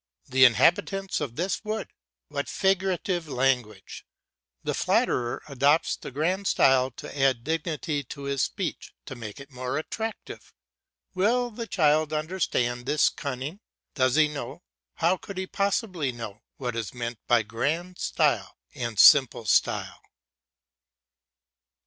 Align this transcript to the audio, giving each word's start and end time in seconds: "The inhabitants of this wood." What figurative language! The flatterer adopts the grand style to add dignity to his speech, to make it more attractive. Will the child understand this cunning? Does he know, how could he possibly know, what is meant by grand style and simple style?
"The 0.27 0.45
inhabitants 0.45 1.21
of 1.21 1.35
this 1.35 1.63
wood." 1.63 1.89
What 2.29 2.49
figurative 2.49 3.27
language! 3.27 4.03
The 4.63 4.73
flatterer 4.73 5.43
adopts 5.47 5.95
the 5.95 6.09
grand 6.09 6.47
style 6.47 6.89
to 6.97 7.15
add 7.21 7.43
dignity 7.43 8.03
to 8.05 8.23
his 8.23 8.41
speech, 8.41 8.95
to 9.05 9.13
make 9.13 9.39
it 9.39 9.51
more 9.51 9.77
attractive. 9.77 10.55
Will 11.13 11.51
the 11.51 11.67
child 11.67 12.13
understand 12.13 12.87
this 12.87 13.09
cunning? 13.09 13.59
Does 13.93 14.15
he 14.15 14.27
know, 14.27 14.63
how 14.95 15.17
could 15.17 15.37
he 15.37 15.45
possibly 15.45 16.11
know, 16.11 16.41
what 16.57 16.75
is 16.75 16.95
meant 16.95 17.19
by 17.27 17.43
grand 17.43 17.99
style 17.99 18.57
and 18.73 18.97
simple 18.97 19.45
style? 19.45 20.01